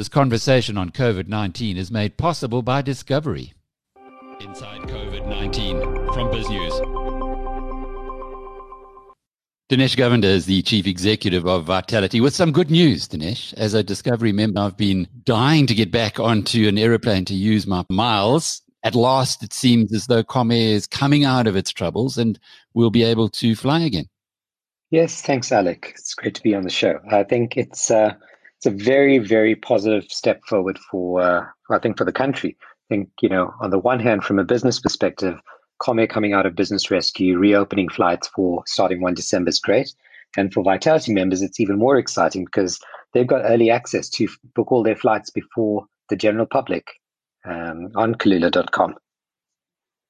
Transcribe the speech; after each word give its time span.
This 0.00 0.08
conversation 0.08 0.78
on 0.78 0.92
COVID 0.92 1.28
19 1.28 1.76
is 1.76 1.90
made 1.90 2.16
possible 2.16 2.62
by 2.62 2.80
Discovery. 2.80 3.52
Inside 4.40 4.80
COVID 4.88 5.28
19 5.28 5.78
from 6.14 6.30
BizNews. 6.30 6.80
Dinesh 9.68 9.98
Govender 9.98 10.24
is 10.24 10.46
the 10.46 10.62
chief 10.62 10.86
executive 10.86 11.46
of 11.46 11.66
Vitality 11.66 12.22
with 12.22 12.34
some 12.34 12.50
good 12.50 12.70
news, 12.70 13.08
Dinesh. 13.08 13.52
As 13.58 13.74
a 13.74 13.82
Discovery 13.82 14.32
member, 14.32 14.60
I've 14.60 14.78
been 14.78 15.06
dying 15.24 15.66
to 15.66 15.74
get 15.74 15.92
back 15.92 16.18
onto 16.18 16.66
an 16.66 16.78
aeroplane 16.78 17.26
to 17.26 17.34
use 17.34 17.66
my 17.66 17.84
miles. 17.90 18.62
At 18.82 18.94
last, 18.94 19.42
it 19.42 19.52
seems 19.52 19.92
as 19.92 20.06
though 20.06 20.24
Comair 20.24 20.72
is 20.72 20.86
coming 20.86 21.26
out 21.26 21.46
of 21.46 21.56
its 21.56 21.72
troubles 21.72 22.16
and 22.16 22.38
we'll 22.72 22.88
be 22.88 23.02
able 23.02 23.28
to 23.28 23.54
fly 23.54 23.80
again. 23.80 24.06
Yes, 24.88 25.20
thanks, 25.20 25.52
Alec. 25.52 25.92
It's 25.94 26.14
great 26.14 26.36
to 26.36 26.42
be 26.42 26.54
on 26.54 26.62
the 26.62 26.70
show. 26.70 27.00
I 27.12 27.22
think 27.22 27.58
it's 27.58 27.90
uh, 27.90 28.14
it's 28.60 28.66
a 28.66 28.84
very, 28.84 29.16
very 29.16 29.54
positive 29.54 30.04
step 30.10 30.44
forward 30.44 30.78
for, 30.90 31.22
uh, 31.22 31.46
I 31.70 31.78
think, 31.78 31.96
for 31.96 32.04
the 32.04 32.12
country. 32.12 32.58
I 32.60 32.94
think, 32.94 33.08
you 33.22 33.28
know, 33.30 33.54
on 33.58 33.70
the 33.70 33.78
one 33.78 34.00
hand, 34.00 34.22
from 34.22 34.38
a 34.38 34.44
business 34.44 34.78
perspective, 34.78 35.40
Comair 35.80 36.10
coming 36.10 36.34
out 36.34 36.44
of 36.44 36.56
business 36.56 36.90
rescue, 36.90 37.38
reopening 37.38 37.88
flights 37.88 38.28
for 38.28 38.62
starting 38.66 39.00
1 39.00 39.14
December 39.14 39.48
is 39.48 39.60
great. 39.60 39.94
And 40.36 40.52
for 40.52 40.62
Vitality 40.62 41.14
members, 41.14 41.40
it's 41.40 41.58
even 41.58 41.78
more 41.78 41.96
exciting 41.96 42.44
because 42.44 42.78
they've 43.14 43.26
got 43.26 43.46
early 43.46 43.70
access 43.70 44.10
to 44.10 44.28
book 44.54 44.70
all 44.70 44.82
their 44.82 44.94
flights 44.94 45.30
before 45.30 45.86
the 46.10 46.16
general 46.16 46.44
public 46.44 46.86
um, 47.46 47.90
on 47.96 48.14
Kulula.com. 48.14 48.94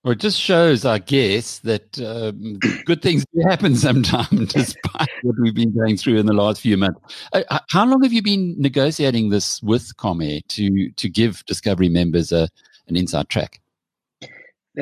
Well, 0.02 0.12
it 0.12 0.20
just 0.20 0.40
shows, 0.40 0.86
I 0.86 0.98
guess, 0.98 1.58
that 1.58 2.00
um, 2.00 2.58
good 2.86 3.02
things 3.02 3.24
do 3.34 3.42
happen 3.46 3.76
sometimes, 3.76 4.52
despite 4.52 5.10
what 5.22 5.36
we've 5.38 5.54
been 5.54 5.76
going 5.76 5.98
through 5.98 6.18
in 6.18 6.24
the 6.24 6.32
last 6.32 6.62
few 6.62 6.78
months. 6.78 7.00
Uh, 7.34 7.58
how 7.68 7.84
long 7.84 8.02
have 8.02 8.12
you 8.12 8.22
been 8.22 8.54
negotiating 8.58 9.28
this 9.28 9.62
with 9.62 9.94
Comair 9.98 10.40
to 10.48 10.90
to 10.90 11.08
give 11.08 11.44
Discovery 11.44 11.90
members 11.90 12.32
a 12.32 12.48
an 12.88 12.96
inside 12.96 13.28
track? 13.28 13.60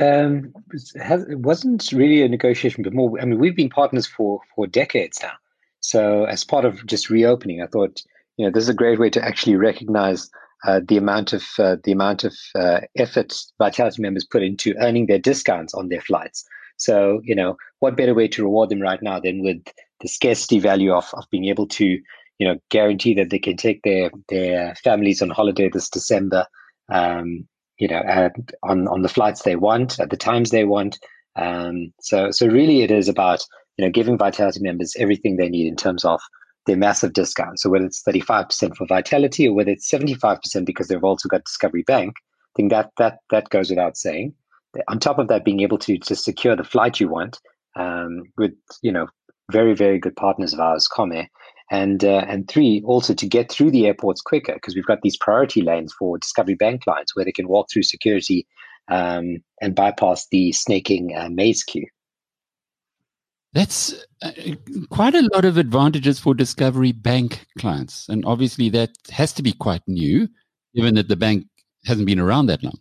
Um, 0.01 0.53
it 0.73 1.39
wasn't 1.39 1.91
really 1.93 2.23
a 2.23 2.29
negotiation, 2.29 2.85
but 2.85 2.93
more. 2.93 3.21
I 3.21 3.25
mean, 3.25 3.41
we've 3.41 3.57
been 3.57 3.71
partners 3.71 4.07
for 4.07 4.41
for 4.55 4.69
decades 4.69 5.19
now. 5.21 5.33
So, 5.81 6.25
as 6.27 6.45
part 6.45 6.65
of 6.65 6.87
just 6.87 7.11
reopening, 7.11 7.61
I 7.61 7.67
thought, 7.67 8.03
you 8.37 8.47
know, 8.47 8.53
this 8.53 8.65
is 8.65 8.69
a 8.69 8.75
great 8.75 9.01
way 9.01 9.11
to 9.11 9.25
actually 9.25 9.57
recognize 9.57 10.31
uh, 10.65 10.81
the 10.87 10.97
amount 10.97 11.33
of 11.33 11.45
uh, 11.59 11.77
the 11.85 11.93
amount 11.93 12.25
of 12.25 12.35
uh, 12.55 12.81
effort 12.97 13.35
Vitality 13.59 14.03
members 14.03 14.25
put 14.25 14.43
into 14.43 14.75
earning 14.81 15.07
their 15.07 15.19
discounts 15.19 15.75
on 15.75 15.89
their 15.89 16.01
flights. 16.01 16.45
So 16.77 17.21
you 17.25 17.35
know 17.35 17.57
what 17.81 17.97
better 17.97 18.15
way 18.15 18.29
to 18.29 18.43
reward 18.43 18.71
them 18.71 18.81
right 18.81 19.03
now 19.03 19.21
than 19.21 19.43
with 19.43 19.63
the 20.01 20.09
scarcity 20.09 20.59
value 20.59 20.93
of 20.93 21.09
of 21.15 21.25
being 21.31 21.47
able 21.47 21.67
to 21.69 21.85
you 21.85 22.47
know 22.47 22.59
guarantee 22.71 23.15
that 23.15 23.31
they 23.31 23.39
can 23.39 23.57
take 23.57 23.83
their 23.83 24.11
their 24.29 24.75
families 24.77 25.23
on 25.23 25.31
holiday 25.31 25.69
this 25.69 25.89
December. 25.89 26.47
Um, 26.89 27.47
you 27.79 27.87
know, 27.87 28.03
on 28.65 28.89
on 28.89 29.03
the 29.03 29.09
flights 29.09 29.43
they 29.43 29.57
want 29.57 30.01
at 30.01 30.11
the 30.11 30.17
times 30.17 30.51
they 30.51 30.65
want. 30.65 30.99
Um, 31.37 31.93
so 32.01 32.31
so 32.33 32.47
really, 32.47 32.83
it 32.83 32.91
is 32.91 33.09
about 33.09 33.45
you 33.77 33.85
know 33.85 33.91
giving 33.91 34.19
Vitality 34.19 34.61
members 34.61 34.97
everything 34.99 35.37
they 35.37 35.49
need 35.49 35.69
in 35.69 35.77
terms 35.77 36.05
of 36.05 36.21
their 36.67 36.77
massive 36.77 37.13
discount. 37.13 37.61
So 37.61 37.71
whether 37.71 37.85
it's 37.85 38.03
35% 38.03 38.77
for 38.77 38.87
Vitality 38.87 39.49
or 39.49 39.55
whether 39.55 39.71
it's 39.71 39.91
75% 39.91 40.65
because 40.67 40.89
they've 40.89 41.03
also 41.03 41.29
got 41.29 41.45
Discovery 41.45 41.83
Bank, 41.83 42.15
I 42.19 42.55
think 42.57 42.71
that 42.71 42.91
that 42.99 43.19
that 43.31 43.51
goes 43.51 43.71
without 43.71 43.97
saying. 43.97 44.35
On 44.89 44.99
top 44.99 45.19
of 45.19 45.29
that, 45.29 45.45
being 45.45 45.61
able 45.61 45.79
to 45.79 45.99
to 45.99 46.15
secure 46.15 46.57
the 46.57 46.65
flight 46.65 47.01
you 47.01 47.09
want 47.09 47.39
um, 47.77 48.25
with 48.37 48.53
you 48.83 48.93
know 48.93 49.07
very 49.51 49.75
very 49.75 49.99
good 49.99 50.17
partners 50.17 50.53
of 50.53 50.61
ours, 50.61 50.89
Comair, 50.89 51.29
and 51.71 52.05
uh, 52.05 52.25
and 52.29 52.49
three 52.49 52.83
also 52.85 53.15
to 53.15 53.27
get 53.27 53.51
through 53.51 53.71
the 53.71 53.87
airports 53.87 54.21
quicker 54.21 54.55
because 54.55 54.75
we've 54.75 54.87
got 54.87 55.03
these 55.03 55.17
priority 55.17 55.63
lanes 55.63 55.95
for 55.99 56.19
Discovery 56.19 56.55
Bank 56.55 56.83
clients 56.85 57.15
where 57.15 57.25
they 57.25 57.33
can 57.33 57.49
walk 57.49 57.69
through 57.73 57.83
security 57.83 58.47
um, 58.89 59.39
and 59.61 59.75
bypass 59.75 60.27
the 60.31 60.53
snaking 60.53 61.15
uh, 61.17 61.29
maze 61.31 61.63
queue. 61.63 61.87
That's 63.55 63.95
uh, 64.23 64.33
quite 64.91 65.15
a 65.15 65.29
lot 65.33 65.45
of 65.45 65.57
advantages 65.57 66.19
for 66.19 66.35
Discovery 66.35 66.93
Bank 66.93 67.47
clients. 67.59 68.09
And 68.09 68.25
obviously, 68.25 68.69
that 68.71 68.91
has 69.11 69.33
to 69.35 69.43
be 69.43 69.53
quite 69.53 69.83
new, 69.87 70.29
given 70.75 70.95
that 70.97 71.09
the 71.09 71.17
bank 71.17 71.47
hasn't 71.87 72.07
been 72.07 72.21
around 72.21 72.47
that 72.47 72.63
long. 72.63 72.79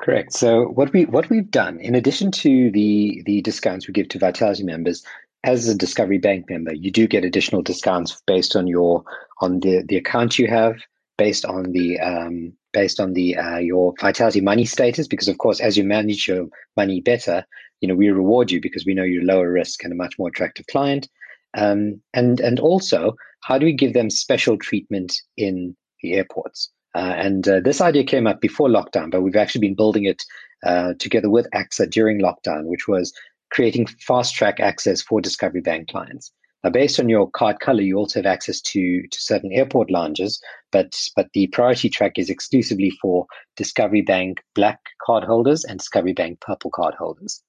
Correct. 0.00 0.32
So 0.32 0.68
what 0.68 0.92
we 0.92 1.04
what 1.06 1.28
we've 1.30 1.50
done, 1.50 1.80
in 1.80 1.94
addition 1.94 2.30
to 2.32 2.70
the 2.70 3.22
the 3.26 3.40
discounts 3.42 3.86
we 3.86 3.92
give 3.92 4.08
to 4.10 4.18
Vitality 4.18 4.62
members, 4.62 5.04
as 5.44 5.68
a 5.68 5.74
Discovery 5.74 6.18
Bank 6.18 6.50
member, 6.50 6.74
you 6.74 6.90
do 6.90 7.06
get 7.06 7.24
additional 7.24 7.62
discounts 7.62 8.20
based 8.26 8.56
on 8.56 8.66
your 8.66 9.04
on 9.40 9.60
the 9.60 9.82
the 9.88 9.96
account 9.96 10.38
you 10.38 10.48
have, 10.48 10.76
based 11.16 11.44
on 11.44 11.72
the 11.72 11.98
um, 12.00 12.52
based 12.72 13.00
on 13.00 13.14
the 13.14 13.36
uh, 13.36 13.58
your 13.58 13.94
Vitality 14.00 14.40
money 14.40 14.64
status. 14.64 15.08
Because 15.08 15.28
of 15.28 15.38
course, 15.38 15.60
as 15.60 15.76
you 15.76 15.84
manage 15.84 16.28
your 16.28 16.46
money 16.76 17.00
better, 17.00 17.46
you 17.80 17.88
know, 17.88 17.94
we 17.94 18.10
reward 18.10 18.50
you 18.50 18.60
because 18.60 18.86
we 18.86 18.94
know 18.94 19.02
you're 19.02 19.24
lower 19.24 19.50
risk 19.50 19.84
and 19.84 19.92
a 19.92 19.96
much 19.96 20.18
more 20.18 20.28
attractive 20.28 20.66
client. 20.66 21.08
Um, 21.56 22.00
and 22.14 22.40
and 22.40 22.60
also, 22.60 23.14
how 23.42 23.58
do 23.58 23.66
we 23.66 23.72
give 23.72 23.94
them 23.94 24.10
special 24.10 24.58
treatment 24.58 25.14
in 25.36 25.76
the 26.02 26.14
airports? 26.14 26.70
Uh, 26.94 27.14
and 27.16 27.46
uh, 27.48 27.60
this 27.60 27.80
idea 27.80 28.04
came 28.04 28.26
up 28.26 28.40
before 28.40 28.68
lockdown, 28.68 29.10
but 29.10 29.20
we've 29.20 29.36
actually 29.36 29.60
been 29.60 29.74
building 29.74 30.04
it 30.04 30.22
uh, 30.64 30.94
together 30.98 31.28
with 31.28 31.46
ACSA 31.54 31.90
during 31.90 32.20
lockdown, 32.20 32.64
which 32.64 32.88
was 32.88 33.12
creating 33.50 33.86
fast 33.86 34.34
track 34.34 34.60
access 34.60 35.02
for 35.02 35.20
Discovery 35.20 35.60
Bank 35.60 35.88
clients. 35.88 36.32
Now, 36.64 36.70
based 36.70 36.98
on 36.98 37.08
your 37.08 37.30
card 37.30 37.60
color, 37.60 37.82
you 37.82 37.96
also 37.96 38.18
have 38.18 38.26
access 38.26 38.60
to, 38.62 39.02
to 39.06 39.20
certain 39.20 39.52
airport 39.52 39.90
lounges, 39.90 40.40
but 40.72 40.96
but 41.14 41.28
the 41.32 41.46
priority 41.48 41.88
track 41.88 42.18
is 42.18 42.30
exclusively 42.30 42.90
for 42.90 43.26
Discovery 43.56 44.02
Bank 44.02 44.42
Black 44.54 44.80
card 45.04 45.22
holders 45.22 45.64
and 45.64 45.78
Discovery 45.78 46.12
Bank 46.12 46.40
Purple 46.40 46.70
card 46.70 46.94
holders. 46.94 47.42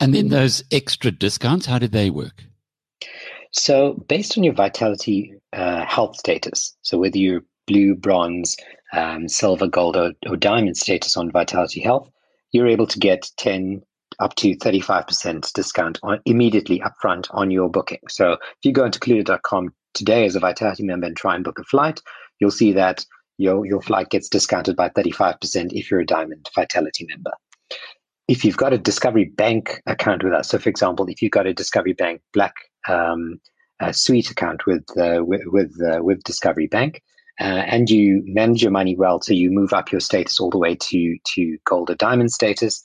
And 0.00 0.14
then 0.14 0.28
those 0.28 0.62
extra 0.70 1.10
discounts, 1.10 1.66
how 1.66 1.78
did 1.78 1.92
they 1.92 2.10
work? 2.10 2.44
So, 3.52 3.94
based 4.08 4.36
on 4.36 4.44
your 4.44 4.54
vitality 4.54 5.34
uh, 5.52 5.84
health 5.84 6.16
status, 6.16 6.76
so 6.82 6.98
whether 6.98 7.18
you're 7.18 7.42
blue, 7.66 7.94
bronze, 7.94 8.56
um, 8.92 9.28
silver, 9.28 9.66
gold, 9.66 9.96
or, 9.96 10.12
or, 10.26 10.36
diamond 10.36 10.76
status 10.76 11.16
on 11.16 11.30
Vitality 11.30 11.80
Health, 11.80 12.10
you're 12.52 12.66
able 12.66 12.86
to 12.86 12.98
get 12.98 13.30
10 13.38 13.82
up 14.20 14.34
to 14.36 14.56
35% 14.56 15.52
discount 15.52 15.98
on, 16.02 16.20
immediately 16.24 16.80
upfront 16.80 17.26
on 17.30 17.50
your 17.50 17.68
booking. 17.70 18.00
So, 18.08 18.32
if 18.32 18.64
you 18.64 18.72
go 18.72 18.84
into 18.84 19.00
Kulula.com 19.00 19.74
today 19.94 20.26
as 20.26 20.36
a 20.36 20.40
Vitality 20.40 20.84
member 20.84 21.06
and 21.06 21.16
try 21.16 21.34
and 21.34 21.44
book 21.44 21.58
a 21.58 21.64
flight, 21.64 22.00
you'll 22.40 22.50
see 22.50 22.72
that 22.72 23.04
your, 23.38 23.64
your 23.66 23.80
flight 23.80 24.10
gets 24.10 24.28
discounted 24.28 24.76
by 24.76 24.90
35% 24.90 25.72
if 25.72 25.90
you're 25.90 26.00
a 26.00 26.06
diamond 26.06 26.48
Vitality 26.54 27.06
member 27.08 27.32
if 28.28 28.44
you've 28.44 28.58
got 28.58 28.74
a 28.74 28.78
Discovery 28.78 29.24
Bank 29.24 29.82
account 29.86 30.22
with 30.22 30.34
us, 30.34 30.50
so 30.50 30.58
for 30.58 30.68
example, 30.68 31.06
if 31.06 31.22
you've 31.22 31.32
got 31.32 31.46
a 31.46 31.54
Discovery 31.54 31.94
Bank 31.94 32.20
Black 32.34 32.54
um, 32.86 33.40
Suite 33.92 34.30
account 34.30 34.66
with 34.66 34.84
uh, 34.98 35.24
with 35.24 35.42
with, 35.46 35.74
uh, 35.82 36.02
with, 36.02 36.22
Discovery 36.24 36.66
Bank, 36.66 37.02
uh, 37.40 37.44
and 37.44 37.88
you 37.88 38.22
manage 38.26 38.62
your 38.62 38.70
money 38.70 38.96
well, 38.96 39.20
so 39.22 39.32
you 39.32 39.50
move 39.50 39.72
up 39.72 39.90
your 39.90 40.00
status 40.00 40.38
all 40.38 40.50
the 40.50 40.58
way 40.58 40.76
to 40.76 41.16
to 41.34 41.58
gold 41.64 41.90
or 41.90 41.94
diamond 41.94 42.30
status, 42.30 42.82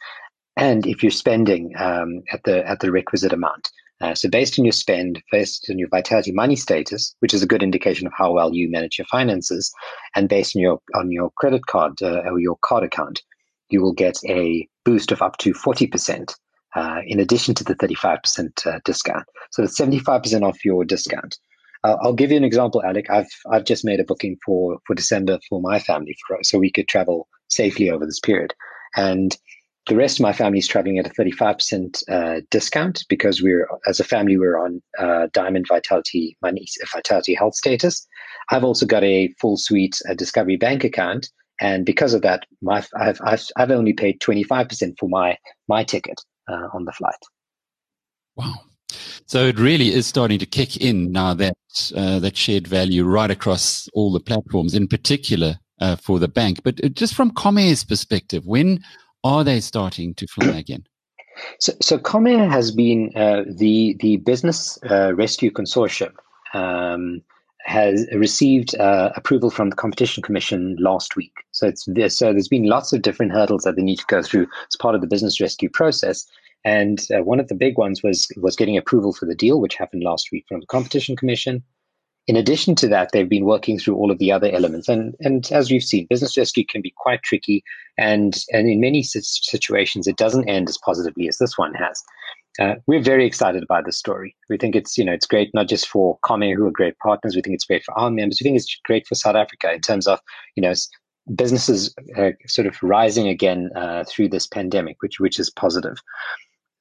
and 0.55 0.87
if 0.87 1.03
you're 1.03 1.11
spending 1.11 1.73
um, 1.77 2.21
at 2.31 2.43
the 2.45 2.65
at 2.67 2.79
the 2.79 2.91
requisite 2.91 3.33
amount. 3.33 3.69
Uh, 4.01 4.13
so 4.13 4.27
based 4.27 4.59
on 4.59 4.65
your 4.65 4.73
spend, 4.73 5.21
based 5.31 5.67
on 5.69 5.79
your 5.79 5.87
vitality 5.87 6.31
money 6.31 6.57
status, 6.57 7.15
which 7.19 7.33
is 7.33 7.41
a 7.41 7.47
good 7.47 7.63
indication 7.63 8.05
of 8.05 8.11
how 8.17 8.33
well 8.33 8.53
you 8.53 8.69
manage 8.69 8.97
your 8.97 9.05
finances, 9.09 9.71
and 10.15 10.29
based 10.29 10.55
on 10.55 10.61
your 10.61 10.79
on 10.95 11.11
your 11.11 11.31
credit 11.37 11.65
card 11.65 12.01
uh, 12.01 12.21
or 12.25 12.39
your 12.39 12.57
card 12.63 12.83
account, 12.83 13.21
you 13.69 13.81
will 13.81 13.93
get 13.93 14.17
a 14.27 14.67
boost 14.85 15.11
of 15.11 15.21
up 15.21 15.37
to 15.37 15.53
40% 15.53 16.33
uh, 16.75 16.99
in 17.05 17.19
addition 17.19 17.53
to 17.55 17.63
the 17.63 17.75
35% 17.75 18.65
uh, 18.65 18.79
discount. 18.83 19.25
So 19.51 19.61
that's 19.61 19.79
75% 19.79 20.41
off 20.41 20.65
your 20.65 20.83
discount. 20.85 21.37
Uh, 21.83 21.97
I'll 22.01 22.13
give 22.13 22.31
you 22.31 22.37
an 22.37 22.43
example, 22.43 22.81
Alec. 22.83 23.09
I've 23.09 23.29
I've 23.51 23.65
just 23.65 23.83
made 23.83 23.99
a 23.99 24.05
booking 24.05 24.37
for 24.45 24.79
for 24.87 24.95
December 24.95 25.39
for 25.49 25.59
my 25.59 25.79
family, 25.79 26.15
for, 26.25 26.37
so 26.41 26.57
we 26.57 26.71
could 26.71 26.87
travel 26.87 27.27
safely 27.49 27.89
over 27.89 28.05
this 28.05 28.21
period, 28.21 28.53
and 28.95 29.35
the 29.87 29.95
rest 29.97 30.17
of 30.17 30.23
my 30.23 30.31
family 30.31 30.59
is 30.59 30.67
traveling 30.67 30.97
at 30.97 31.07
a 31.07 31.09
35% 31.09 32.03
uh, 32.09 32.39
discount 32.49 33.03
because 33.09 33.41
we're 33.41 33.67
as 33.85 33.99
a 33.99 34.05
family 34.05 34.37
we're 34.37 34.57
on 34.57 34.81
uh, 34.97 35.27
Diamond 35.33 35.65
Vitality 35.67 36.37
Money 36.41 36.65
Vitality 36.93 37.33
Health 37.33 37.55
status. 37.55 38.07
I've 38.49 38.63
also 38.63 38.85
got 38.85 39.03
a 39.03 39.27
full 39.41 39.57
suite 39.57 39.99
Discovery 40.15 40.55
Bank 40.55 40.85
account 40.85 41.29
and 41.61 41.85
because 41.85 42.13
of 42.13 42.21
that, 42.23 42.45
my 42.61 42.83
I've 42.99 43.19
I've, 43.23 43.45
I've 43.55 43.71
only 43.71 43.93
paid 43.93 44.19
twenty 44.21 44.43
five 44.43 44.69
percent 44.69 44.95
for 44.99 45.09
my 45.09 45.37
my 45.67 45.83
ticket 45.83 46.19
uh, 46.49 46.67
on 46.73 46.85
the 46.85 46.91
flight. 46.91 47.15
Wow. 48.35 48.53
So 49.25 49.45
it 49.45 49.59
really 49.59 49.93
is 49.93 50.05
starting 50.05 50.39
to 50.39 50.45
kick 50.45 50.77
in 50.77 51.11
now 51.11 51.33
that 51.35 51.55
uh, 51.95 52.19
that 52.19 52.37
shared 52.37 52.67
value 52.67 53.05
right 53.05 53.31
across 53.31 53.87
all 53.93 54.11
the 54.11 54.19
platforms, 54.19 54.73
in 54.73 54.87
particular 54.87 55.57
uh, 55.79 55.95
for 55.95 56.19
the 56.19 56.27
bank. 56.27 56.61
But 56.63 56.83
uh, 56.83 56.89
just 56.89 57.13
from 57.13 57.31
Comair's 57.31 57.83
perspective, 57.83 58.45
when 58.45 58.83
are 59.23 59.43
they 59.43 59.59
starting 59.59 60.13
to 60.15 60.27
fly 60.27 60.57
again? 60.57 60.83
So, 61.59 61.73
so 61.81 61.97
Comair 61.97 62.49
has 62.49 62.71
been 62.71 63.11
uh, 63.15 63.43
the 63.47 63.95
the 63.99 64.17
business 64.17 64.77
uh, 64.89 65.13
rescue 65.15 65.51
consortium 65.51 66.13
um, 66.53 67.21
has 67.63 68.07
received 68.13 68.75
uh, 68.75 69.11
approval 69.15 69.49
from 69.49 69.69
the 69.69 69.75
Competition 69.75 70.21
Commission 70.21 70.75
last 70.79 71.15
week. 71.15 71.33
So 71.51 71.67
it's 71.67 71.85
so 72.15 72.31
there's 72.31 72.47
been 72.47 72.65
lots 72.65 72.93
of 72.93 73.01
different 73.01 73.31
hurdles 73.31 73.63
that 73.63 73.75
they 73.75 73.81
need 73.81 73.99
to 73.99 74.05
go 74.07 74.21
through 74.21 74.47
as 74.69 74.75
part 74.79 74.95
of 74.95 75.01
the 75.01 75.07
business 75.07 75.39
rescue 75.39 75.69
process. 75.69 76.25
And 76.65 77.05
uh, 77.13 77.23
one 77.23 77.39
of 77.39 77.47
the 77.47 77.55
big 77.55 77.77
ones 77.77 78.03
was 78.03 78.27
was 78.37 78.55
getting 78.55 78.77
approval 78.77 79.13
for 79.13 79.25
the 79.25 79.35
deal, 79.35 79.59
which 79.59 79.75
happened 79.75 80.03
last 80.03 80.29
week 80.31 80.45
from 80.47 80.59
the 80.59 80.65
Competition 80.67 81.15
Commission. 81.15 81.63
In 82.25 82.37
addition 82.37 82.73
to 82.75 82.87
that, 82.87 83.11
they've 83.11 83.27
been 83.27 83.43
working 83.43 83.77
through 83.77 83.95
all 83.95 84.09
of 84.09 84.17
the 84.17 84.31
other 84.31 84.49
elements, 84.51 84.87
and 84.87 85.15
and 85.19 85.49
as 85.51 85.69
we've 85.69 85.83
seen, 85.83 86.07
business 86.09 86.37
rescue 86.37 86.65
can 86.65 86.81
be 86.81 86.93
quite 86.97 87.23
tricky, 87.23 87.63
and 87.97 88.43
and 88.51 88.69
in 88.69 88.79
many 88.79 89.03
situations, 89.03 90.07
it 90.07 90.15
doesn't 90.17 90.49
end 90.49 90.69
as 90.69 90.77
positively 90.77 91.27
as 91.27 91.37
this 91.37 91.57
one 91.57 91.73
has. 91.73 92.01
Uh, 92.59 92.75
we're 92.85 93.01
very 93.01 93.25
excited 93.25 93.63
about 93.63 93.85
this 93.85 93.97
story. 93.97 94.35
We 94.49 94.57
think 94.57 94.75
it's 94.75 94.97
you 94.97 95.03
know 95.03 95.13
it's 95.13 95.25
great 95.25 95.49
not 95.53 95.67
just 95.67 95.87
for 95.87 96.19
Comair 96.19 96.55
who 96.55 96.67
are 96.67 96.71
great 96.71 96.97
partners. 96.99 97.35
We 97.35 97.41
think 97.41 97.55
it's 97.55 97.65
great 97.65 97.83
for 97.83 97.97
our 97.97 98.11
members. 98.11 98.39
We 98.39 98.45
think 98.45 98.57
it's 98.57 98.79
great 98.85 99.07
for 99.07 99.15
South 99.15 99.35
Africa 99.35 99.73
in 99.73 99.81
terms 99.81 100.07
of 100.07 100.19
you 100.55 100.61
know 100.61 100.73
businesses 101.35 101.93
uh, 102.17 102.31
sort 102.47 102.67
of 102.67 102.77
rising 102.83 103.27
again 103.27 103.69
uh, 103.75 104.03
through 104.07 104.29
this 104.29 104.45
pandemic, 104.45 104.97
which 105.01 105.19
which 105.19 105.39
is 105.39 105.49
positive. 105.49 105.97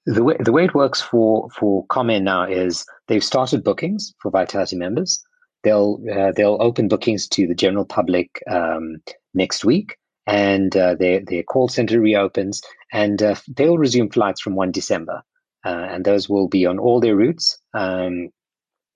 The 0.04 0.22
way 0.22 0.36
the 0.40 0.52
way 0.52 0.64
it 0.64 0.74
works 0.74 1.00
for 1.00 1.48
for 1.58 1.86
Comair 1.86 2.22
now 2.22 2.44
is 2.44 2.84
they've 3.08 3.24
started 3.24 3.64
bookings 3.64 4.14
for 4.20 4.30
Vitality 4.30 4.76
members. 4.76 5.22
They'll 5.62 6.02
uh, 6.12 6.32
they'll 6.32 6.58
open 6.60 6.88
bookings 6.88 7.26
to 7.28 7.46
the 7.46 7.54
general 7.54 7.86
public 7.86 8.42
um, 8.50 8.96
next 9.32 9.64
week, 9.64 9.96
and 10.26 10.76
uh, 10.76 10.96
their 10.96 11.20
their 11.20 11.44
call 11.44 11.68
center 11.68 11.98
reopens, 11.98 12.60
and 12.92 13.22
they'll 13.56 13.78
resume 13.78 14.10
flights 14.10 14.42
from 14.42 14.54
one 14.54 14.70
December 14.70 15.22
and 15.64 16.04
those 16.04 16.28
will 16.28 16.48
be 16.48 16.66
on 16.66 16.78
all 16.78 17.00
their 17.00 17.16
routes. 17.16 17.58
Um, 17.74 18.30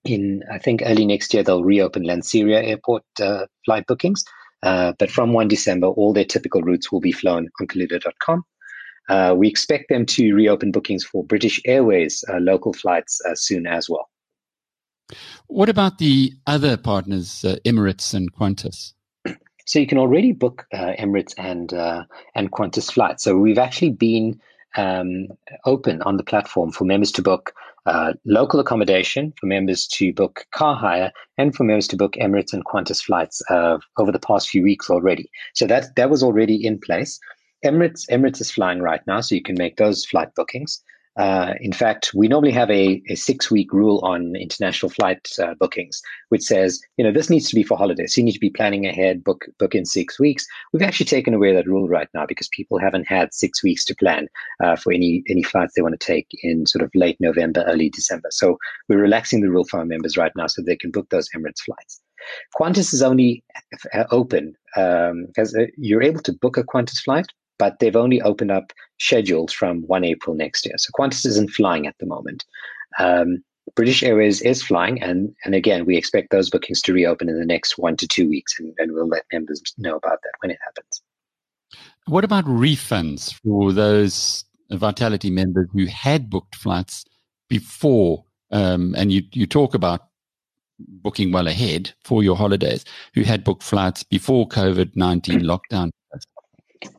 in 0.07 0.43
I 0.51 0.57
think 0.57 0.81
early 0.85 1.05
next 1.05 1.33
year 1.33 1.43
they'll 1.43 1.63
reopen 1.63 2.03
Lanseria 2.03 2.63
Airport 2.65 3.03
uh, 3.21 3.45
flight 3.65 3.85
bookings, 3.87 4.23
uh, 4.63 4.93
but 4.97 5.11
from 5.11 5.33
one 5.33 5.47
December 5.47 5.87
all 5.87 6.13
their 6.13 6.25
typical 6.25 6.61
routes 6.61 6.91
will 6.91 7.01
be 7.01 7.11
flown 7.11 7.49
on 7.59 7.67
Kulula.com. 7.67 8.43
Uh, 9.09 9.33
we 9.37 9.47
expect 9.47 9.89
them 9.89 10.05
to 10.05 10.33
reopen 10.33 10.71
bookings 10.71 11.03
for 11.03 11.23
British 11.23 11.61
Airways 11.65 12.25
uh, 12.29 12.37
local 12.39 12.73
flights 12.73 13.21
uh, 13.25 13.35
soon 13.35 13.65
as 13.65 13.89
well. 13.89 14.09
What 15.47 15.69
about 15.69 15.97
the 15.97 16.33
other 16.45 16.75
partners, 16.75 17.45
Emirates 17.65 18.13
and 18.13 18.33
Qantas? 18.33 18.93
So 19.65 19.79
you 19.79 19.87
can 19.87 19.97
already 19.97 20.33
book 20.33 20.65
Emirates 20.73 21.33
and 21.37 21.71
and 22.35 22.51
Qantas 22.51 22.91
flights. 22.91 23.23
So 23.23 23.37
we've 23.37 23.57
actually 23.57 23.91
been 23.91 24.41
um, 24.75 25.27
open 25.65 26.01
on 26.03 26.17
the 26.17 26.23
platform 26.23 26.71
for 26.71 26.85
members 26.85 27.11
to 27.13 27.21
book 27.21 27.53
uh, 27.85 28.13
local 28.25 28.59
accommodation, 28.59 29.33
for 29.39 29.47
members 29.47 29.87
to 29.87 30.13
book 30.13 30.45
car 30.53 30.75
hire, 30.75 31.11
and 31.37 31.55
for 31.55 31.63
members 31.63 31.87
to 31.87 31.95
book 31.95 32.13
Emirates 32.13 32.53
and 32.53 32.65
Qantas 32.65 33.01
flights 33.01 33.41
uh, 33.49 33.77
over 33.97 34.11
the 34.11 34.19
past 34.19 34.49
few 34.49 34.61
weeks 34.61 34.89
already. 34.89 35.29
So 35.53 35.65
that 35.67 35.95
that 35.95 36.09
was 36.09 36.21
already 36.21 36.55
in 36.65 36.79
place. 36.79 37.19
Emirates 37.65 38.05
Emirates 38.11 38.41
is 38.41 38.51
flying 38.51 38.81
right 38.81 39.01
now, 39.07 39.21
so 39.21 39.35
you 39.35 39.41
can 39.41 39.55
make 39.57 39.77
those 39.77 40.05
flight 40.05 40.35
bookings. 40.35 40.83
Uh, 41.17 41.53
in 41.61 41.73
fact, 41.73 42.11
we 42.13 42.27
normally 42.27 42.51
have 42.51 42.69
a, 42.69 43.01
a 43.09 43.15
six 43.15 43.49
week 43.49 43.73
rule 43.73 43.99
on 44.03 44.35
international 44.35 44.89
flight 44.89 45.27
uh, 45.41 45.55
bookings, 45.59 46.01
which 46.29 46.43
says, 46.43 46.79
you 46.97 47.03
know, 47.03 47.11
this 47.11 47.29
needs 47.29 47.49
to 47.49 47.55
be 47.55 47.63
for 47.63 47.77
holidays. 47.77 48.13
So 48.13 48.21
you 48.21 48.25
need 48.25 48.33
to 48.33 48.39
be 48.39 48.51
planning 48.51 48.85
ahead, 48.85 49.23
book, 49.23 49.45
book 49.57 49.73
in 49.73 49.85
six 49.85 50.19
weeks. 50.19 50.45
We've 50.71 50.83
actually 50.83 51.07
taken 51.07 51.33
away 51.33 51.53
that 51.55 51.67
rule 51.67 51.87
right 51.87 52.07
now 52.13 52.25
because 52.27 52.49
people 52.49 52.77
haven't 52.79 53.07
had 53.07 53.33
six 53.33 53.63
weeks 53.63 53.83
to 53.85 53.95
plan 53.95 54.27
uh, 54.63 54.75
for 54.75 54.93
any, 54.93 55.23
any 55.29 55.43
flights 55.43 55.73
they 55.75 55.81
want 55.81 55.99
to 55.99 56.05
take 56.05 56.27
in 56.43 56.65
sort 56.67 56.83
of 56.83 56.91
late 56.93 57.17
November, 57.19 57.63
early 57.67 57.89
December. 57.89 58.29
So 58.31 58.57
we're 58.87 59.01
relaxing 59.01 59.41
the 59.41 59.49
rule 59.49 59.65
for 59.65 59.79
our 59.79 59.85
members 59.85 60.17
right 60.17 60.31
now 60.35 60.47
so 60.47 60.61
they 60.61 60.75
can 60.75 60.91
book 60.91 61.09
those 61.09 61.29
Emirates 61.35 61.61
flights. 61.65 62.01
Qantas 62.59 62.93
is 62.93 63.01
only 63.01 63.43
uh, 63.93 64.03
open 64.11 64.55
um, 64.75 65.25
because 65.27 65.55
uh, 65.55 65.65
you're 65.77 66.03
able 66.03 66.21
to 66.21 66.33
book 66.33 66.57
a 66.57 66.63
Qantas 66.63 66.99
flight, 67.03 67.27
but 67.57 67.79
they've 67.79 67.95
only 67.95 68.21
opened 68.21 68.51
up 68.51 68.73
schedules 68.99 69.53
from 69.53 69.81
1 69.83 70.03
April 70.03 70.35
next 70.35 70.65
year. 70.65 70.75
So 70.77 70.91
Qantas 70.97 71.25
isn't 71.25 71.51
flying 71.51 71.87
at 71.87 71.97
the 71.99 72.05
moment. 72.05 72.45
Um, 72.99 73.43
British 73.75 74.01
Airways 74.01 74.41
is 74.41 74.63
flying, 74.63 75.01
and, 75.01 75.35
and 75.43 75.53
again, 75.53 75.85
we 75.85 75.97
expect 75.97 76.31
those 76.31 76.49
bookings 76.49 76.81
to 76.83 76.93
reopen 76.93 77.29
in 77.29 77.37
the 77.37 77.45
next 77.45 77.77
one 77.77 77.97
to 77.97 78.07
two 78.07 78.27
weeks, 78.27 78.57
and, 78.59 78.73
and 78.77 78.93
we'll 78.93 79.07
let 79.07 79.25
members 79.31 79.61
know 79.77 79.97
about 79.97 80.19
that 80.23 80.31
when 80.39 80.51
it 80.51 80.57
happens. 80.63 81.01
What 82.07 82.23
about 82.23 82.45
refunds 82.45 83.33
for 83.33 83.73
those 83.73 84.45
Vitality 84.71 85.29
members 85.29 85.67
who 85.73 85.85
had 85.85 86.29
booked 86.29 86.55
flights 86.55 87.05
before? 87.49 88.23
Um, 88.51 88.95
and 88.97 89.11
you, 89.11 89.23
you 89.33 89.45
talk 89.45 89.73
about 89.73 90.07
booking 90.79 91.31
well 91.31 91.47
ahead 91.47 91.91
for 92.03 92.23
your 92.23 92.37
holidays, 92.37 92.85
who 93.13 93.23
had 93.23 93.43
booked 93.43 93.63
flights 93.63 94.03
before 94.03 94.47
COVID 94.47 94.95
19 94.95 95.41
lockdown 95.41 95.91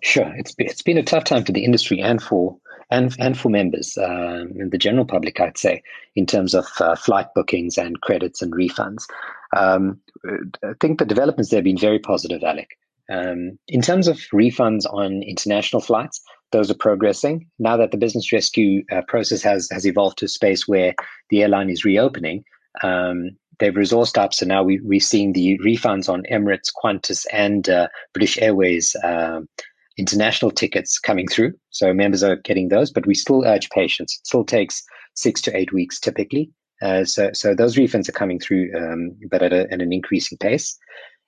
Sure, 0.03 0.33
it's 0.37 0.55
it's 0.59 0.83
been 0.83 0.99
a 0.99 1.03
tough 1.03 1.25
time 1.25 1.45
for 1.45 1.53
the 1.53 1.65
industry 1.65 2.01
and 2.01 2.23
for 2.23 2.57
and 2.91 3.15
and 3.19 3.39
for 3.39 3.49
members 3.49 3.97
um, 3.99 4.53
and 4.59 4.73
the 4.73 4.79
general 4.79 5.05
public, 5.05 5.41
I'd 5.41 5.59
say, 5.59 5.83
in 6.17 6.27
terms 6.27 6.55
of 6.55 6.67
uh, 6.81 6.97
flight 6.97 7.27
bookings 7.35 7.79
and 7.79 8.01
credits 8.01 8.43
and 8.43 8.53
refunds. 8.53 9.05
Um, 9.57 10.01
I 10.65 10.73
think 10.81 10.99
the 10.99 11.05
developments 11.05 11.51
there 11.51 11.59
have 11.59 11.65
been 11.65 11.79
very 11.79 11.99
positive, 11.99 12.43
Alec. 12.43 12.77
Um, 13.11 13.59
in 13.69 13.81
terms 13.81 14.07
of 14.07 14.19
refunds 14.35 14.85
on 14.93 15.23
international 15.23 15.81
flights, 15.81 16.21
those 16.53 16.71
are 16.71 16.75
progressing. 16.75 17.47
Now 17.59 17.77
that 17.77 17.91
the 17.91 17.97
business 17.97 18.33
rescue 18.33 18.85
uh, 18.91 19.03
process 19.09 19.43
has 19.43 19.69
has 19.71 19.87
evolved 19.87 20.19
to 20.19 20.27
a 20.27 20.29
space 20.29 20.67
where 20.67 20.95
the 21.31 21.43
airline 21.43 21.71
is 21.71 21.85
reopening, 21.85 22.45
um, 22.83 23.31
they've 23.59 23.75
resourced 23.75 24.19
up. 24.19 24.35
So 24.35 24.47
now 24.47 24.63
we, 24.63 24.81
we're 24.83 25.01
seeing 25.01 25.33
the 25.33 25.59
refunds 25.59 26.09
on 26.09 26.25
Emirates, 26.31 26.73
Qantas, 26.83 27.27
and 27.33 27.69
uh, 27.69 27.89
British 28.13 28.39
Airways 28.39 28.95
um, 29.05 29.49
international 29.97 30.51
tickets 30.51 30.99
coming 30.99 31.27
through. 31.29 31.53
So 31.71 31.93
members 31.93 32.23
are 32.23 32.37
getting 32.37 32.69
those, 32.69 32.91
but 32.91 33.07
we 33.07 33.15
still 33.15 33.45
urge 33.45 33.69
patience. 33.71 34.19
It 34.21 34.27
still 34.27 34.45
takes 34.45 34.83
six 35.15 35.41
to 35.43 35.57
eight 35.57 35.73
weeks 35.73 35.99
typically. 35.99 36.51
Uh, 36.81 37.05
so, 37.05 37.31
so 37.33 37.55
those 37.55 37.77
refunds 37.77 38.09
are 38.09 38.13
coming 38.13 38.39
through, 38.39 38.71
um, 38.77 39.17
but 39.31 39.43
at, 39.43 39.53
a, 39.53 39.63
at, 39.73 39.83
an 39.83 39.93
increasing 39.93 40.39
pace. 40.39 40.79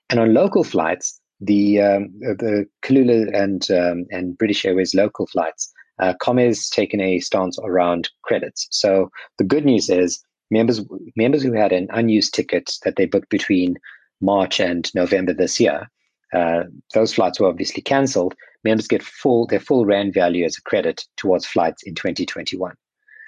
And 0.09 0.19
on 0.19 0.33
local 0.33 0.63
flights, 0.63 1.19
the 1.41 1.81
um, 1.81 2.13
the 2.19 2.67
Kulula 2.83 3.35
and 3.35 3.69
um, 3.71 4.05
and 4.11 4.37
British 4.37 4.63
Airways 4.63 4.93
local 4.93 5.25
flights, 5.25 5.73
uh, 5.99 6.13
has 6.37 6.69
taken 6.69 7.01
a 7.01 7.19
stance 7.19 7.57
around 7.63 8.09
credits. 8.23 8.67
So 8.71 9.09
the 9.37 9.43
good 9.43 9.65
news 9.65 9.89
is 9.89 10.23
members 10.51 10.81
members 11.15 11.41
who 11.41 11.53
had 11.53 11.71
an 11.71 11.87
unused 11.91 12.33
ticket 12.33 12.77
that 12.83 12.97
they 12.97 13.05
booked 13.05 13.29
between 13.29 13.77
March 14.19 14.59
and 14.59 14.93
November 14.93 15.33
this 15.33 15.59
year, 15.59 15.89
uh, 16.33 16.63
those 16.93 17.13
flights 17.13 17.39
were 17.39 17.47
obviously 17.47 17.81
cancelled. 17.81 18.35
Members 18.63 18.87
get 18.87 19.01
full 19.01 19.47
their 19.47 19.59
full 19.59 19.85
rand 19.85 20.13
value 20.13 20.45
as 20.45 20.57
a 20.57 20.61
credit 20.61 21.03
towards 21.17 21.45
flights 21.45 21.81
in 21.83 21.95
2021. 21.95 22.73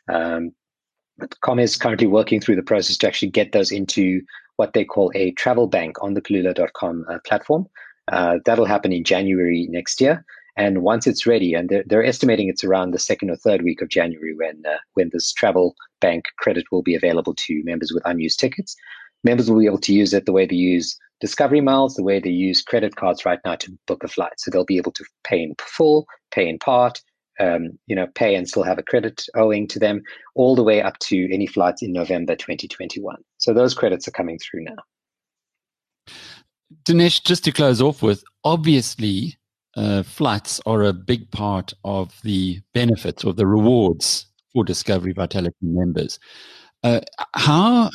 Um, 0.10 0.52
Comair 1.44 1.64
is 1.64 1.78
currently 1.78 2.08
working 2.08 2.40
through 2.40 2.56
the 2.56 2.64
process 2.64 2.98
to 2.98 3.08
actually 3.08 3.32
get 3.32 3.52
those 3.52 3.72
into 3.72 4.22
what 4.58 4.74
they 4.74 4.84
call 4.84 5.12
a 5.16 5.32
travel 5.32 5.68
bank 5.68 5.98
on 6.02 6.14
the 6.14 6.22
Kulula.com 6.22 7.06
uh, 7.10 7.18
platform. 7.26 7.68
Uh, 8.12 8.40
that'll 8.46 8.66
happen 8.66 8.92
in 8.92 9.04
January 9.04 9.68
next 9.70 10.02
year. 10.02 10.26
And 10.56 10.84
once 10.84 11.08
it's 11.08 11.26
ready, 11.26 11.54
and 11.54 11.70
they're, 11.70 11.84
they're 11.86 12.06
estimating 12.06 12.48
it's 12.48 12.64
around 12.64 12.92
the 12.92 13.00
second 13.00 13.32
or 13.32 13.36
third 13.36 13.64
week 13.64 13.82
of 13.82 13.90
January 13.90 14.36
when 14.36 14.64
uh, 14.68 14.78
when 14.94 15.10
this 15.12 15.34
travel 15.34 15.76
bank 16.00 16.26
credit 16.38 16.66
will 16.72 16.84
be 16.84 16.96
available 16.96 17.34
to 17.36 17.64
members 17.64 17.92
with 17.94 18.04
unused 18.06 18.40
tickets. 18.40 18.76
Members 19.24 19.50
will 19.50 19.60
be 19.60 19.66
able 19.66 19.80
to 19.80 19.94
use 19.94 20.14
it 20.14 20.26
the 20.26 20.34
way 20.34 20.46
they 20.46 20.56
use 20.56 20.98
Discovery 21.22 21.62
Miles, 21.62 21.96
the 21.96 22.04
way 22.04 22.20
they 22.20 22.30
use 22.30 22.62
credit 22.62 22.98
cards 22.98 23.26
right 23.26 23.40
now 23.46 23.56
to 23.56 23.72
book 23.88 24.04
a 24.04 24.08
flight. 24.08 24.34
So 24.38 24.52
they'll 24.52 24.66
be 24.66 24.78
able 24.78 24.92
to 24.92 25.06
pay 25.24 25.42
in 25.42 25.56
full, 25.60 26.06
pay 26.32 26.48
in 26.50 26.60
part, 26.60 27.02
um, 27.40 27.80
you 27.88 27.96
know, 27.96 28.08
pay 28.14 28.36
and 28.36 28.48
still 28.48 28.64
have 28.64 28.78
a 28.78 28.84
credit 28.84 29.26
owing 29.36 29.68
to 29.70 29.80
them, 29.80 30.02
all 30.36 30.56
the 30.56 30.64
way 30.64 30.82
up 30.82 31.00
to 31.00 31.34
any 31.34 31.48
flights 31.48 31.82
in 31.82 31.94
November 31.94 32.36
2021. 32.36 33.16
So 33.38 33.54
those 33.54 33.74
credits 33.74 34.08
are 34.08 34.12
coming 34.12 34.38
through 34.38 34.66
now. 34.66 36.14
Dinesh, 36.84 37.24
just 37.24 37.44
to 37.46 37.52
close 37.52 37.82
off 37.82 38.02
with, 38.02 38.24
obviously 38.44 39.38
uh, 39.76 40.04
flights 40.04 40.62
are 40.66 40.84
a 40.84 40.94
big 40.94 41.30
part 41.32 41.74
of 41.84 42.14
the 42.24 42.62
benefits 42.74 43.24
or 43.24 43.34
the 43.34 43.48
rewards 43.48 44.28
for 44.54 44.64
Discovery 44.64 45.14
Vitality 45.14 45.56
members. 45.62 46.20
Uh, 46.84 47.02
how 47.34 47.90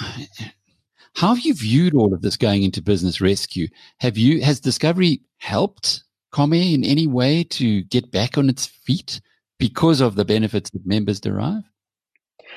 how 1.14 1.34
have 1.34 1.44
you 1.44 1.54
viewed 1.54 1.94
all 1.94 2.12
of 2.14 2.22
this 2.22 2.36
going 2.36 2.62
into 2.62 2.82
business 2.82 3.20
rescue? 3.20 3.68
Have 4.00 4.16
you 4.16 4.42
has 4.42 4.60
Discovery 4.60 5.20
helped 5.38 6.04
Comair 6.32 6.74
in 6.74 6.84
any 6.84 7.06
way 7.06 7.44
to 7.44 7.82
get 7.84 8.10
back 8.10 8.36
on 8.38 8.48
its 8.48 8.66
feet 8.66 9.20
because 9.58 10.00
of 10.00 10.14
the 10.14 10.24
benefits 10.24 10.70
that 10.70 10.86
members 10.86 11.20
derive? 11.20 11.64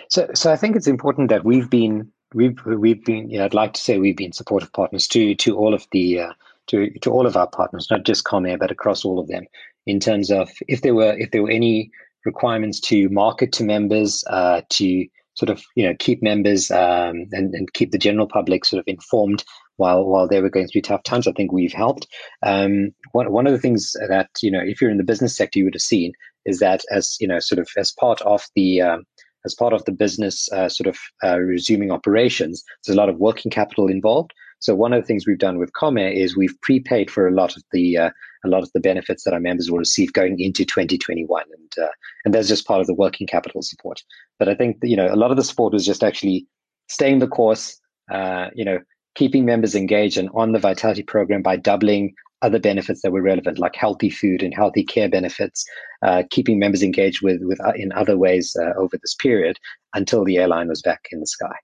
So, 0.10 0.30
so 0.34 0.52
I 0.52 0.58
think 0.58 0.76
it's 0.76 0.88
important 0.88 1.30
that 1.30 1.46
we've 1.46 1.70
been 1.70 2.12
we've 2.34 2.58
we've 2.66 3.04
been. 3.04 3.30
Know, 3.30 3.46
I'd 3.46 3.54
like 3.54 3.74
to 3.74 3.82
say 3.82 3.98
we've 3.98 4.18
been 4.18 4.34
supportive 4.34 4.72
partners 4.74 5.08
to 5.10 5.36
to 5.36 5.58
all 5.58 5.74
of 5.74 5.86
the 5.92 6.22
uh, 6.22 6.34
to 6.68 6.90
to 7.00 7.12
all 7.12 7.26
of 7.26 7.38
our 7.38 7.48
partners, 7.48 7.88
not 7.90 8.06
just 8.06 8.26
Comair, 8.26 8.60
but 8.60 8.72
across 8.72 9.06
all 9.06 9.20
of 9.20 9.28
them, 9.28 9.46
in 9.86 10.00
terms 10.00 10.32
of 10.32 10.50
if 10.68 10.82
there 10.82 10.96
were 10.96 11.16
if 11.18 11.32
there 11.32 11.44
were 11.44 11.52
any 11.52 11.92
requirements 12.26 12.80
to 12.80 13.10
market 13.10 13.52
to 13.54 13.64
members, 13.64 14.24
uh, 14.30 14.62
to 14.70 15.08
sort 15.34 15.50
of 15.50 15.64
you 15.76 15.88
know 15.88 15.96
keep 16.00 16.22
members 16.22 16.72
um, 16.72 17.26
and, 17.32 17.54
and 17.54 17.74
keep 17.74 17.92
the 17.92 17.98
general 17.98 18.28
public 18.28 18.66
sort 18.66 18.80
of 18.80 18.88
informed 18.88 19.44
while 19.78 20.06
while 20.06 20.28
they 20.28 20.42
were 20.42 20.50
going 20.50 20.68
through 20.68 20.82
tough 20.82 21.04
times. 21.04 21.28
I 21.28 21.32
think 21.32 21.52
we've 21.52 21.74
helped. 21.74 22.08
Um, 22.44 22.92
one 23.12 23.32
one 23.32 23.48
of 23.48 23.54
the 23.54 23.60
things 23.60 23.94
that 24.08 24.30
you 24.42 24.52
know, 24.52 24.62
if 24.64 24.82
you're 24.82 24.92
in 24.92 24.98
the 24.98 25.04
business 25.04 25.36
sector, 25.36 25.60
you 25.60 25.66
would 25.66 25.76
have 25.76 25.82
seen 25.82 26.14
is 26.46 26.60
that 26.60 26.82
as 26.92 27.18
you 27.20 27.28
know, 27.28 27.40
sort 27.40 27.60
of 27.60 27.70
as 27.78 27.92
part 27.92 28.22
of 28.22 28.44
the 28.56 28.82
um, 28.82 29.04
as 29.46 29.56
part 29.56 29.74
of 29.74 29.84
the 29.86 29.92
business 29.92 30.52
uh, 30.52 30.70
sort 30.70 30.88
of 30.88 30.98
uh, 31.24 31.40
resuming 31.40 31.92
operations, 31.92 32.64
there's 32.86 32.96
a 32.96 33.00
lot 33.00 33.10
of 33.10 33.18
working 33.18 33.52
capital 33.52 33.88
involved. 33.88 34.32
So 34.62 34.76
one 34.76 34.94
of 34.94 35.02
the 35.02 35.06
things 35.06 35.26
we've 35.28 35.38
done 35.38 35.58
with 35.58 35.74
Comair 35.74 36.16
is 36.16 36.38
we've 36.38 36.60
prepaid 36.62 37.10
for 37.12 37.28
a 37.28 37.34
lot 37.34 37.58
of 37.58 37.64
the 37.72 37.98
uh, 37.98 38.10
a 38.46 38.48
lot 38.48 38.64
of 38.64 38.72
the 38.74 38.80
benefits 38.80 39.24
that 39.24 39.34
our 39.34 39.40
members 39.40 39.70
will 39.70 39.80
receive 39.80 40.14
going 40.14 40.40
into 40.40 40.66
2021, 40.66 41.44
and 41.52 41.84
uh, 41.84 41.90
and 42.26 42.34
that's 42.34 42.48
just 42.48 42.68
part 42.68 42.80
of 42.80 42.88
the 42.88 42.94
working 42.94 43.28
capital 43.28 43.62
support. 43.62 44.02
But 44.40 44.50
I 44.50 44.56
think 44.56 44.78
you 44.84 44.96
know 44.96 45.14
a 45.14 45.18
lot 45.18 45.32
of 45.32 45.38
the 45.38 45.44
support 45.44 45.74
was 45.74 45.86
just 45.86 46.04
actually 46.04 46.48
staying 46.88 47.20
the 47.20 47.28
course, 47.28 47.80
uh, 48.12 48.50
you 48.54 48.64
know, 48.64 48.80
keeping 49.16 49.46
members 49.46 49.76
engaged 49.76 50.18
and 50.18 50.30
on 50.34 50.52
the 50.52 50.60
Vitality 50.60 51.04
program 51.04 51.42
by 51.42 51.56
doubling 51.56 52.14
other 52.42 52.60
benefits 52.60 53.02
that 53.02 53.12
were 53.12 53.22
relevant, 53.22 53.60
like 53.60 53.76
healthy 53.76 54.10
food 54.10 54.42
and 54.42 54.54
healthy 54.54 54.84
care 54.84 55.08
benefits, 55.08 55.64
uh, 56.02 56.24
keeping 56.32 56.58
members 56.58 56.82
engaged 56.82 57.22
with, 57.22 57.40
with 57.44 57.60
uh, 57.62 57.74
in 57.76 57.92
other 57.94 58.18
ways 58.18 58.56
uh, 58.60 58.74
over 58.80 58.98
this 58.98 59.16
period 59.16 59.58
until 59.94 60.24
the 60.24 60.38
airline 60.38 60.68
was 60.68 60.82
back 60.82 61.02
in 61.12 61.20
the 61.20 61.28
sky. 61.28 61.56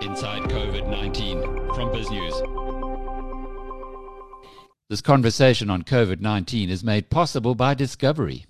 Inside 0.00 0.42
COVID 0.44 0.88
19 0.88 1.57
from 1.78 1.90
BizNews. 1.90 2.34
This 4.88 5.00
conversation 5.00 5.70
on 5.70 5.84
COVID 5.84 6.20
19 6.20 6.70
is 6.70 6.82
made 6.82 7.08
possible 7.08 7.54
by 7.54 7.74
Discovery. 7.74 8.46